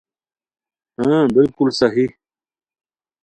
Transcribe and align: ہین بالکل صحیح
ہین 1.01 1.23
بالکل 1.35 1.67
صحیح 1.79 2.09